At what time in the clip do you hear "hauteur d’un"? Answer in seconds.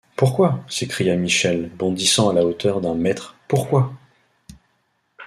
2.43-2.95